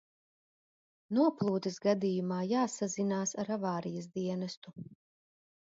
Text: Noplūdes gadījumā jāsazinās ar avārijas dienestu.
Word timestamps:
Noplūdes 1.17 1.77
gadījumā 1.85 2.41
jāsazinās 2.53 3.35
ar 3.45 3.53
avārijas 3.59 4.13
dienestu. 4.19 4.77